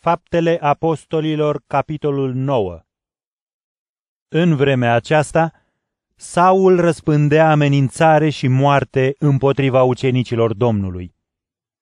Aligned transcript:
Faptele 0.00 0.58
Apostolilor, 0.60 1.62
capitolul 1.66 2.34
9 2.34 2.80
În 4.28 4.56
vremea 4.56 4.94
aceasta, 4.94 5.52
Saul 6.16 6.80
răspândea 6.80 7.50
amenințare 7.50 8.28
și 8.28 8.48
moarte 8.48 9.14
împotriva 9.18 9.82
ucenicilor 9.82 10.54
Domnului. 10.54 11.14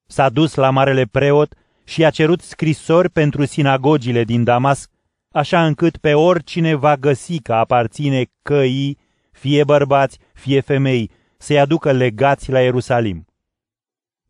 S-a 0.06 0.28
dus 0.28 0.54
la 0.54 0.70
marele 0.70 1.04
preot 1.04 1.54
și 1.84 2.04
a 2.04 2.10
cerut 2.10 2.40
scrisori 2.40 3.10
pentru 3.10 3.44
sinagogile 3.44 4.24
din 4.24 4.44
Damasc, 4.44 4.90
așa 5.30 5.66
încât 5.66 5.96
pe 5.96 6.14
oricine 6.14 6.74
va 6.74 6.96
găsi 6.96 7.40
că 7.40 7.54
aparține 7.54 8.24
căii, 8.42 8.98
fie 9.30 9.64
bărbați, 9.64 10.18
fie 10.34 10.60
femei, 10.60 11.10
să-i 11.38 11.58
aducă 11.58 11.92
legați 11.92 12.50
la 12.50 12.60
Ierusalim. 12.60 13.26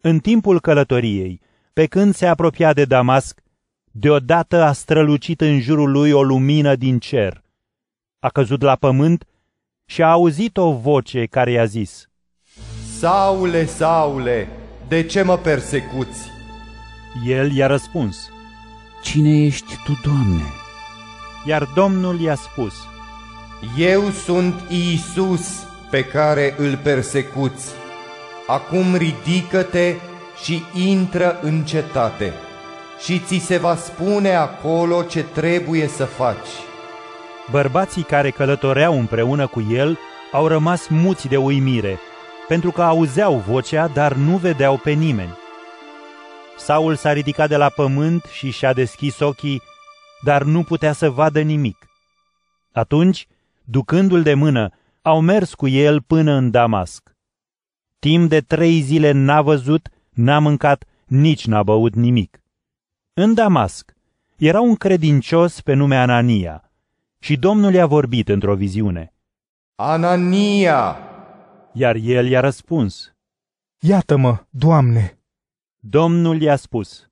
În 0.01 0.19
timpul 0.19 0.61
călătoriei, 0.61 1.41
pe 1.73 1.87
când 1.87 2.15
se 2.15 2.27
apropia 2.27 2.73
de 2.73 2.85
Damasc, 2.85 3.45
deodată 3.99 4.63
a 4.63 4.73
strălucit 4.73 5.41
în 5.41 5.61
jurul 5.61 5.91
lui 5.91 6.13
o 6.13 6.23
lumină 6.23 6.75
din 6.75 6.99
cer. 6.99 7.43
A 8.19 8.29
căzut 8.29 8.63
la 8.63 8.75
pământ 8.75 9.25
și 9.85 10.03
a 10.03 10.11
auzit 10.11 10.57
o 10.57 10.73
voce 10.73 11.27
care 11.27 11.51
i-a 11.51 11.65
zis, 11.65 12.09
Saule, 12.99 13.65
Saule, 13.65 14.49
de 14.89 15.03
ce 15.03 15.23
mă 15.23 15.37
persecuți? 15.37 16.31
El 17.27 17.53
i-a 17.53 17.67
răspuns, 17.67 18.31
Cine 19.03 19.45
ești 19.45 19.75
tu, 19.85 20.01
Doamne? 20.05 20.45
Iar 21.47 21.69
Domnul 21.75 22.21
i-a 22.21 22.35
spus, 22.35 22.75
Eu 23.77 24.11
sunt 24.11 24.55
Iisus 24.69 25.67
pe 25.91 26.05
care 26.05 26.55
îl 26.59 26.77
persecuți. 26.77 27.71
Acum 28.47 28.95
ridică-te 28.97 29.95
și 30.45 30.63
intră 30.75 31.39
în 31.43 31.65
cetate 31.65 32.33
și 32.99 33.19
ți 33.19 33.39
se 33.39 33.57
va 33.59 33.77
spune 33.77 34.35
acolo 34.35 35.03
ce 35.03 35.23
trebuie 35.23 35.89
să 35.89 36.05
faci. 36.05 36.49
Bărbații 37.51 38.03
care 38.03 38.31
călătoreau 38.31 38.99
împreună 38.99 39.47
cu 39.47 39.67
el 39.71 39.99
au 40.33 40.47
rămas 40.47 40.89
muți 40.89 41.29
de 41.29 41.37
uimire, 41.37 41.99
pentru 42.49 42.71
că 42.71 42.83
auzeau 42.83 43.37
vocea, 43.37 43.89
dar 43.89 44.13
nu 44.13 44.37
vedeau 44.37 44.77
pe 44.77 44.91
nimeni. 44.91 45.37
Saul 46.57 46.95
s-a 46.95 47.13
ridicat 47.13 47.49
de 47.49 47.57
la 47.57 47.69
pământ 47.69 48.25
și 48.25 48.51
și-a 48.51 48.73
deschis 48.73 49.21
ochii, 49.21 49.63
dar 50.23 50.43
nu 50.43 50.63
putea 50.63 50.93
să 50.93 51.11
vadă 51.11 51.41
nimic. 51.41 51.87
Atunci, 52.73 53.27
ducându-l 53.65 54.23
de 54.23 54.35
mână, 54.35 54.71
au 55.03 55.21
mers 55.21 55.55
cu 55.55 55.69
el 55.69 56.03
până 56.03 56.33
în 56.33 56.51
Damasc. 56.51 57.17
Timp 57.99 58.29
de 58.29 58.41
trei 58.41 58.81
zile 58.81 59.11
n-a 59.11 59.43
văzut, 59.43 59.89
n-a 60.11 60.39
mâncat, 60.39 60.85
nici 61.05 61.47
n-a 61.47 61.63
băut 61.63 61.95
nimic. 61.95 62.41
În 63.19 63.35
Damasc 63.35 63.97
era 64.37 64.61
un 64.61 64.75
credincios 64.75 65.61
pe 65.61 65.75
nume 65.75 65.97
Anania 65.97 66.71
și 67.19 67.37
Domnul 67.37 67.75
i-a 67.75 67.87
vorbit 67.87 68.29
într-o 68.29 68.55
viziune. 68.55 69.15
Anania! 69.75 70.99
Iar 71.73 71.95
el 71.95 72.27
i-a 72.27 72.41
răspuns. 72.41 73.15
Iată-mă, 73.79 74.45
Doamne! 74.51 75.19
Domnul 75.81 76.41
i-a 76.41 76.57
spus. 76.57 77.09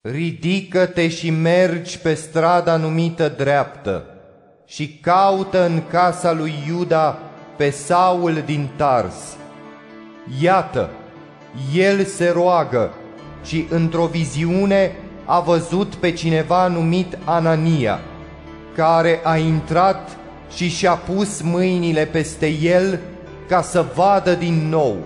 Ridică-te 0.00 1.08
și 1.08 1.30
mergi 1.30 1.98
pe 1.98 2.14
strada 2.14 2.76
numită 2.76 3.28
dreaptă 3.28 4.06
și 4.66 4.98
caută 4.98 5.66
în 5.66 5.86
casa 5.86 6.32
lui 6.32 6.52
Iuda 6.66 7.18
pe 7.56 7.70
Saul 7.70 8.42
din 8.44 8.68
Tars. 8.76 9.36
Iată, 10.40 10.90
el 11.74 12.04
se 12.04 12.30
roagă 12.30 12.94
și 13.44 13.66
într-o 13.70 14.06
viziune 14.06 14.96
a 15.24 15.40
văzut 15.40 15.94
pe 15.94 16.12
cineva 16.12 16.68
numit 16.68 17.18
Anania, 17.24 18.00
care 18.74 19.20
a 19.22 19.36
intrat 19.36 20.16
și 20.54 20.68
și-a 20.68 20.94
pus 20.94 21.40
mâinile 21.40 22.04
peste 22.04 22.48
el 22.48 23.00
ca 23.48 23.62
să 23.62 23.86
vadă 23.94 24.34
din 24.34 24.68
nou. 24.68 24.96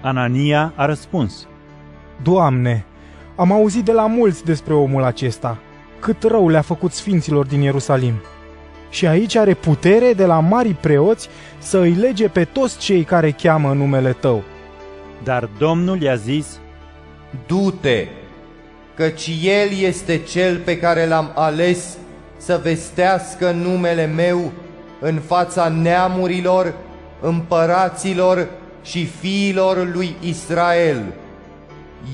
Anania 0.00 0.72
a 0.76 0.86
răspuns. 0.86 1.46
Doamne, 2.22 2.84
am 3.36 3.52
auzit 3.52 3.84
de 3.84 3.92
la 3.92 4.06
mulți 4.06 4.44
despre 4.44 4.74
omul 4.74 5.02
acesta, 5.02 5.58
cât 6.00 6.22
rău 6.22 6.48
le-a 6.48 6.60
făcut 6.60 6.92
sfinților 6.92 7.46
din 7.46 7.60
Ierusalim. 7.60 8.14
Și 8.90 9.06
aici 9.06 9.36
are 9.36 9.54
putere 9.54 10.12
de 10.12 10.26
la 10.26 10.40
mari 10.40 10.68
preoți 10.68 11.28
să 11.58 11.78
îi 11.78 11.92
lege 11.92 12.28
pe 12.28 12.44
toți 12.44 12.78
cei 12.78 13.02
care 13.02 13.30
cheamă 13.30 13.72
numele 13.72 14.12
Tău. 14.12 14.42
Dar 15.22 15.48
Domnul 15.58 16.00
i-a 16.00 16.14
zis, 16.14 16.60
Du-te, 17.46 18.08
căci 18.96 19.30
El 19.42 19.68
este 19.80 20.18
Cel 20.18 20.58
pe 20.58 20.78
care 20.78 21.06
l-am 21.06 21.32
ales 21.34 21.96
să 22.36 22.60
vestească 22.62 23.50
numele 23.50 24.06
meu 24.06 24.52
în 25.00 25.18
fața 25.26 25.68
neamurilor, 25.68 26.74
împăraților 27.20 28.48
și 28.82 29.06
fiilor 29.06 29.90
lui 29.92 30.16
Israel. 30.20 31.02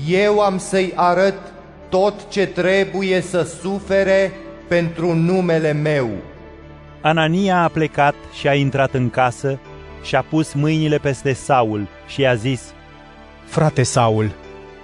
Eu 0.07 0.39
am 0.39 0.57
să-i 0.57 0.91
arăt 0.95 1.53
tot 1.89 2.29
ce 2.29 2.45
trebuie 2.47 3.21
să 3.21 3.41
sufere 3.61 4.31
pentru 4.67 5.13
numele 5.13 5.71
meu. 5.71 6.09
Anania 7.01 7.63
a 7.63 7.67
plecat 7.67 8.15
și 8.33 8.47
a 8.47 8.53
intrat 8.53 8.93
în 8.93 9.09
casă 9.09 9.59
și 10.03 10.15
a 10.15 10.21
pus 10.21 10.53
mâinile 10.53 10.97
peste 10.97 11.33
Saul 11.33 11.87
și 12.07 12.21
i-a 12.21 12.35
zis, 12.35 12.73
Frate 13.45 13.83
Saul, 13.83 14.31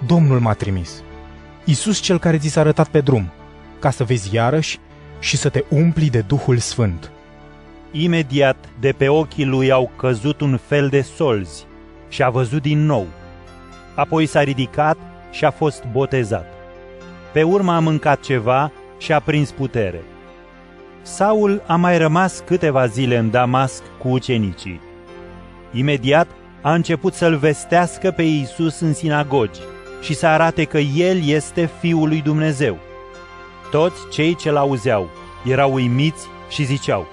Domnul 0.06 0.40
m-a 0.40 0.52
trimis. 0.52 1.02
Iisus 1.64 1.98
cel 1.98 2.18
care 2.18 2.38
ți 2.38 2.48
s-a 2.48 2.60
arătat 2.60 2.88
pe 2.88 3.00
drum, 3.00 3.30
ca 3.78 3.90
să 3.90 4.04
vezi 4.04 4.34
iarăși 4.34 4.78
și 5.18 5.36
să 5.36 5.48
te 5.48 5.64
umpli 5.68 6.10
de 6.10 6.20
Duhul 6.20 6.58
Sfânt. 6.58 7.10
Imediat 7.90 8.56
de 8.80 8.92
pe 8.92 9.08
ochii 9.08 9.44
lui 9.44 9.70
au 9.70 9.90
căzut 9.96 10.40
un 10.40 10.58
fel 10.66 10.88
de 10.88 11.00
solzi 11.00 11.64
și 12.08 12.22
a 12.22 12.30
văzut 12.30 12.62
din 12.62 12.84
nou. 12.84 13.06
Apoi 13.94 14.26
s-a 14.26 14.42
ridicat 14.42 14.98
și 15.30 15.44
a 15.44 15.50
fost 15.50 15.84
botezat. 15.92 16.46
Pe 17.32 17.42
urmă 17.42 17.72
a 17.72 17.78
mâncat 17.78 18.20
ceva 18.20 18.72
și 18.98 19.12
a 19.12 19.20
prins 19.20 19.50
putere. 19.50 20.02
Saul 21.02 21.62
a 21.66 21.76
mai 21.76 21.98
rămas 21.98 22.42
câteva 22.46 22.86
zile 22.86 23.16
în 23.16 23.30
Damasc 23.30 23.82
cu 23.98 24.08
ucenicii. 24.08 24.80
Imediat 25.72 26.28
a 26.60 26.74
început 26.74 27.14
să-l 27.14 27.36
vestească 27.36 28.10
pe 28.10 28.22
Iisus 28.22 28.80
în 28.80 28.94
sinagogi 28.94 29.60
și 30.00 30.14
să 30.14 30.26
arate 30.26 30.64
că 30.64 30.78
El 30.78 31.26
este 31.26 31.70
Fiul 31.80 32.08
lui 32.08 32.22
Dumnezeu. 32.22 32.78
Toți 33.70 34.08
cei 34.10 34.34
ce 34.34 34.50
l-auzeau 34.50 35.08
erau 35.44 35.72
uimiți 35.72 36.26
și 36.48 36.64
ziceau, 36.64 37.06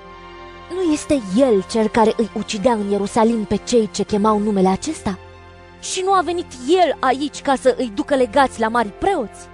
Nu 0.73 0.93
este 0.93 1.21
El 1.37 1.63
cel 1.69 1.87
care 1.87 2.13
îi 2.17 2.29
ucidea 2.33 2.71
în 2.71 2.89
Ierusalim 2.89 3.43
pe 3.43 3.55
cei 3.55 3.89
ce 3.91 4.03
chemau 4.03 4.39
numele 4.39 4.67
acesta? 4.67 5.19
Și 5.81 6.01
nu 6.05 6.11
a 6.13 6.21
venit 6.21 6.45
El 6.67 6.97
aici 6.99 7.41
ca 7.41 7.55
să 7.55 7.75
îi 7.77 7.91
ducă 7.95 8.15
legați 8.15 8.59
la 8.59 8.67
mari 8.67 8.87
preoți? 8.87 9.47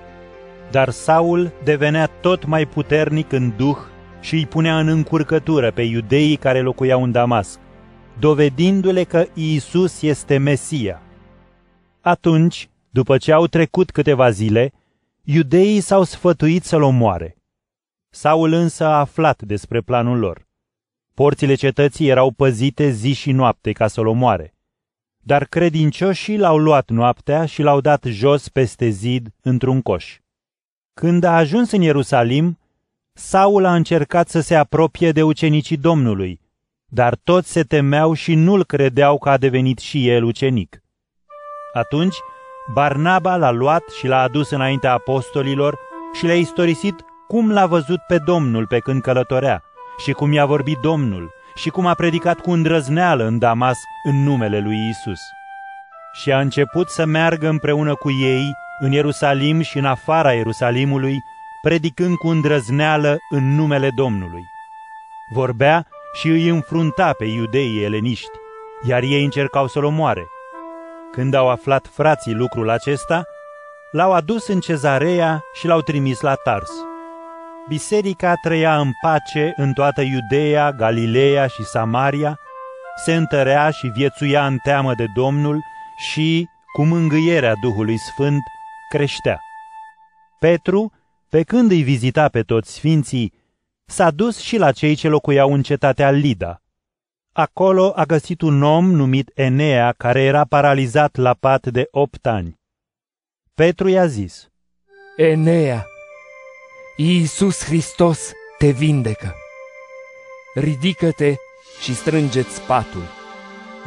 Dar 0.72 0.90
Saul 0.90 1.52
devenea 1.64 2.06
tot 2.06 2.46
mai 2.46 2.66
puternic 2.66 3.32
în 3.32 3.54
duh 3.58 3.78
și 4.20 4.36
îi 4.36 4.46
punea 4.46 4.80
în 4.80 4.88
încurcătură 4.88 5.72
pe 5.72 5.82
iudeii 5.82 6.36
care 6.36 6.62
locuiau 6.62 7.04
în 7.04 7.12
Damasc, 7.12 7.60
dovedindu-le 8.20 9.04
că 9.04 9.26
Iisus 9.34 10.02
este 10.02 10.38
Mesia. 10.38 11.02
Atunci, 12.02 12.70
după 12.94 13.18
ce 13.18 13.32
au 13.32 13.48
trecut 13.48 13.92
câteva 13.92 14.30
zile, 14.30 14.74
iudeii 15.24 15.80
s-au 15.80 16.04
sfătuit 16.04 16.64
să-l 16.64 16.82
omoare. 16.82 17.38
Saul 18.10 18.52
însă 18.52 18.86
a 18.86 19.00
aflat 19.00 19.42
despre 19.42 19.82
planul 19.82 20.20
lor. 20.20 20.48
Porțile 21.14 21.56
cetății 21.56 22.08
erau 22.08 22.32
păzite 22.32 22.90
zi 22.90 23.14
și 23.14 23.32
noapte 23.32 23.72
ca 23.72 23.88
să-l 23.88 24.08
omoare. 24.08 24.56
Dar 25.20 25.46
credincioșii 25.46 26.38
l-au 26.38 26.58
luat 26.58 26.90
noaptea 26.90 27.46
și 27.46 27.62
l-au 27.62 27.82
dat 27.82 28.04
jos 28.04 28.50
peste 28.50 28.90
zid 28.90 29.34
într-un 29.42 29.82
coș. 29.82 30.20
Când 30.94 31.24
a 31.24 31.36
ajuns 31.36 31.72
în 31.72 31.82
Ierusalim, 31.82 32.60
Saul 33.14 33.66
a 33.66 33.76
încercat 33.76 34.30
să 34.30 34.40
se 34.40 34.56
apropie 34.56 35.12
de 35.12 35.24
ucenicii 35.24 35.78
Domnului, 35.78 36.42
dar 36.86 37.16
toți 37.16 37.52
se 37.52 37.64
temeau 37.64 38.14
și 38.14 38.36
nu-l 38.36 38.66
credeau 38.66 39.18
că 39.18 39.30
a 39.30 39.38
devenit 39.38 39.78
și 39.78 40.10
el 40.10 40.24
ucenic. 40.24 40.84
Atunci, 41.74 42.16
Barnaba 42.68 43.36
l-a 43.36 43.52
luat 43.52 43.84
și 43.98 44.08
l-a 44.08 44.22
adus 44.22 44.50
înaintea 44.50 44.94
apostolilor 44.94 45.78
și 46.14 46.26
le-a 46.26 46.36
istorisit 46.36 47.06
cum 47.28 47.52
l-a 47.52 47.66
văzut 47.66 48.00
pe 48.08 48.18
Domnul 48.18 48.68
pe 48.68 48.80
când 48.80 49.02
călătorea 49.02 49.64
și 49.98 50.12
cum 50.12 50.32
i-a 50.32 50.46
vorbit 50.46 50.78
Domnul 50.78 51.32
și 51.56 51.70
cum 51.70 51.86
a 51.86 51.94
predicat 51.94 52.40
cu 52.40 52.52
îndrăzneală 52.52 53.24
în 53.26 53.40
Damasc 53.40 53.82
în 54.04 54.24
numele 54.24 54.60
lui 54.60 54.90
Isus. 54.90 55.20
Și 56.14 56.32
a 56.32 56.40
început 56.40 56.90
să 56.90 57.06
meargă 57.06 57.48
împreună 57.48 57.96
cu 57.96 58.12
ei 58.12 58.52
în 58.80 58.92
Ierusalim 58.92 59.62
și 59.62 59.78
în 59.78 59.86
afara 59.86 60.34
Ierusalimului, 60.34 61.18
predicând 61.62 62.16
cu 62.16 62.28
îndrăzneală 62.28 63.18
în 63.30 63.56
numele 63.56 63.90
Domnului. 63.96 64.44
Vorbea 65.34 65.88
și 66.14 66.28
îi 66.28 66.48
înfrunta 66.48 67.14
pe 67.18 67.26
iudeii 67.26 67.84
eleniști, 67.84 68.38
iar 68.88 69.02
ei 69.02 69.24
încercau 69.24 69.68
să-l 69.68 69.84
omoare. 69.84 70.24
Când 71.16 71.34
au 71.34 71.50
aflat 71.50 71.88
frații 71.94 72.34
lucrul 72.34 72.70
acesta, 72.70 73.24
L-au 73.94 74.14
adus 74.14 74.48
în 74.48 74.60
cezarea 74.60 75.44
și 75.54 75.68
l-au 75.68 75.82
trimis 75.82 76.20
la 76.20 76.34
Tars. 76.34 76.70
Biserica 77.68 78.34
trăia 78.42 78.80
în 78.80 78.92
pace 79.02 79.54
în 79.56 79.74
toată 79.74 80.02
Iudeea, 80.02 80.72
Galileea 80.72 81.48
și 81.48 81.64
Samaria, 81.64 82.40
se 82.96 83.16
întărea 83.16 83.70
și 83.70 83.88
viețuia 83.88 84.46
în 84.46 84.58
teamă 84.58 84.94
de 84.94 85.06
Domnul 85.16 85.60
și, 85.98 86.48
cu 86.76 86.84
mângâierea 86.84 87.54
Duhului 87.62 87.98
Sfânt, 87.98 88.42
creștea. 88.90 89.40
Petru, 90.40 90.92
pe 91.30 91.44
când 91.44 91.72
îi 91.72 91.82
vizita 91.82 92.28
pe 92.28 92.42
toți 92.42 92.74
sfinții, 92.74 93.34
s-a 93.86 94.12
dus 94.12 94.40
și 94.40 94.58
la 94.58 94.72
cei 94.72 94.96
ce 94.96 95.08
locuiau 95.08 95.54
în 95.54 95.62
cetatea 95.62 96.12
Lida. 96.12 96.63
Acolo 97.36 97.92
a 97.96 98.04
găsit 98.04 98.42
un 98.42 98.64
om 98.64 98.92
numit 98.92 99.32
Enea, 99.34 99.94
care 99.98 100.22
era 100.22 100.46
paralizat 100.46 101.16
la 101.16 101.34
pat 101.34 101.68
de 101.68 101.88
opt 101.92 102.26
ani. 102.26 102.60
Petru 103.54 103.88
i-a 103.88 104.06
zis, 104.06 104.52
Enea, 105.18 105.86
Iisus 106.96 107.64
Hristos 107.64 108.32
te 108.58 108.70
vindecă. 108.70 109.34
Ridică-te 110.56 111.34
și 111.82 111.96
strângeți 111.96 112.62
patul. 112.62 113.04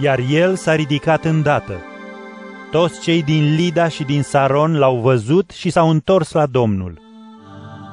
Iar 0.00 0.18
el 0.30 0.56
s-a 0.56 0.74
ridicat 0.74 1.24
îndată. 1.24 1.84
Toți 2.70 3.00
cei 3.00 3.22
din 3.22 3.54
Lida 3.54 3.88
și 3.88 4.04
din 4.04 4.22
Saron 4.22 4.78
l-au 4.78 4.96
văzut 4.96 5.50
și 5.50 5.70
s-au 5.70 5.90
întors 5.90 6.32
la 6.32 6.46
Domnul. 6.46 7.00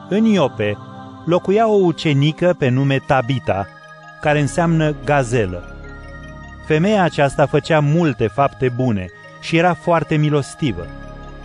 În 0.10 0.26
Iope 0.26 0.78
locuia 1.26 1.68
o 1.68 1.76
ucenică 1.76 2.56
pe 2.60 2.70
nume 2.70 2.98
Tabita, 2.98 3.68
care 4.24 4.40
înseamnă 4.40 4.96
gazelă. 5.06 5.64
Femeia 6.66 7.04
aceasta 7.04 7.46
făcea 7.46 7.80
multe 7.80 8.28
fapte 8.28 8.70
bune 8.76 9.10
și 9.42 9.58
era 9.58 9.74
foarte 9.74 10.16
milostivă. 10.16 10.88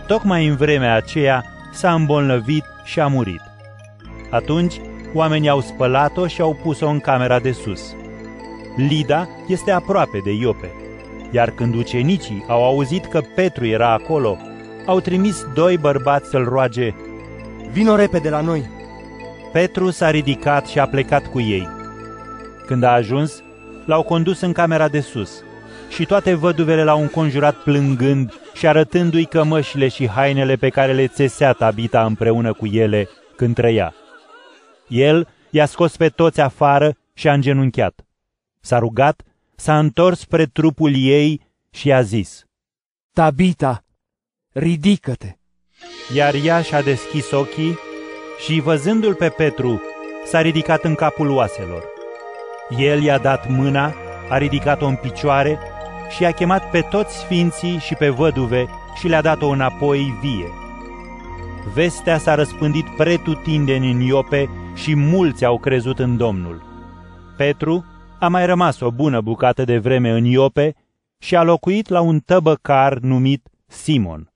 Tocmai 0.07 0.47
în 0.47 0.55
vremea 0.55 0.95
aceea 0.95 1.45
s-a 1.71 1.93
îmbolnăvit 1.93 2.63
și 2.83 2.99
a 2.99 3.07
murit. 3.07 3.41
Atunci, 4.29 4.81
oamenii 5.13 5.49
au 5.49 5.61
spălat-o 5.61 6.27
și 6.27 6.41
au 6.41 6.59
pus-o 6.63 6.87
în 6.87 6.99
camera 6.99 7.39
de 7.39 7.51
sus. 7.51 7.95
Lida 8.75 9.27
este 9.47 9.71
aproape 9.71 10.21
de 10.23 10.31
Iope, 10.31 10.71
iar 11.31 11.49
când 11.49 11.75
ucenicii 11.75 12.45
au 12.47 12.63
auzit 12.63 13.05
că 13.05 13.21
Petru 13.35 13.65
era 13.65 13.93
acolo, 13.93 14.37
au 14.85 14.99
trimis 14.99 15.45
doi 15.53 15.77
bărbați 15.77 16.29
să-l 16.29 16.43
roage, 16.43 16.93
Vino 17.71 17.95
repede 17.95 18.29
la 18.29 18.41
noi! 18.41 18.69
Petru 19.51 19.89
s-a 19.89 20.09
ridicat 20.09 20.67
și 20.67 20.79
a 20.79 20.87
plecat 20.87 21.27
cu 21.27 21.39
ei. 21.39 21.78
Când 22.69 22.83
a 22.83 22.91
ajuns, 22.91 23.43
l-au 23.85 24.03
condus 24.03 24.41
în 24.41 24.53
camera 24.53 24.87
de 24.87 24.99
sus 24.99 25.43
și 25.89 26.05
toate 26.05 26.33
văduvele 26.33 26.83
l-au 26.83 27.01
înconjurat 27.01 27.55
plângând 27.55 28.33
și 28.53 28.67
arătându-i 28.67 29.25
cămășile 29.25 29.87
și 29.87 30.07
hainele 30.07 30.55
pe 30.55 30.69
care 30.69 30.93
le 30.93 31.07
țesea 31.07 31.53
Tabita 31.53 32.05
împreună 32.05 32.53
cu 32.53 32.65
ele 32.65 33.09
când 33.35 33.55
trăia. 33.55 33.93
El 34.87 35.27
i-a 35.49 35.65
scos 35.65 35.97
pe 35.97 36.09
toți 36.09 36.41
afară 36.41 36.95
și 37.13 37.27
a 37.27 37.33
îngenunchiat. 37.33 38.05
S-a 38.59 38.79
rugat, 38.79 39.21
s-a 39.55 39.79
întors 39.79 40.19
spre 40.19 40.45
trupul 40.45 40.93
ei 40.95 41.41
și 41.69 41.91
a 41.91 42.01
zis, 42.01 42.43
Tabita, 43.13 43.83
ridică-te! 44.51 45.33
Iar 46.13 46.33
ea 46.43 46.61
și-a 46.61 46.81
deschis 46.81 47.31
ochii 47.31 47.77
și, 48.45 48.59
văzându-l 48.59 49.13
pe 49.13 49.29
Petru, 49.29 49.81
s-a 50.25 50.41
ridicat 50.41 50.83
în 50.83 50.95
capul 50.95 51.29
oaselor. 51.29 51.98
El 52.77 53.03
i-a 53.03 53.17
dat 53.17 53.49
mâna, 53.49 53.93
a 54.29 54.37
ridicat-o 54.37 54.85
în 54.85 54.95
picioare 54.95 55.59
și 56.09 56.25
a 56.25 56.31
chemat 56.31 56.69
pe 56.69 56.81
toți 56.81 57.17
sfinții 57.17 57.77
și 57.77 57.95
pe 57.95 58.09
văduve 58.09 58.67
și 58.95 59.07
le-a 59.07 59.21
dat-o 59.21 59.47
înapoi 59.47 60.17
vie. 60.21 60.47
Vestea 61.73 62.17
s-a 62.17 62.35
răspândit 62.35 62.85
pretutindeni 62.97 63.91
în 63.91 63.99
Iope 63.99 64.49
și 64.75 64.95
mulți 64.95 65.45
au 65.45 65.59
crezut 65.59 65.99
în 65.99 66.17
Domnul. 66.17 66.61
Petru 67.37 67.85
a 68.19 68.27
mai 68.27 68.45
rămas 68.45 68.79
o 68.79 68.91
bună 68.91 69.21
bucată 69.21 69.63
de 69.63 69.77
vreme 69.77 70.09
în 70.09 70.23
Iope 70.23 70.75
și 71.17 71.35
a 71.35 71.43
locuit 71.43 71.87
la 71.87 72.01
un 72.01 72.19
tăbăcar 72.19 72.97
numit 72.97 73.49
Simon. 73.67 74.31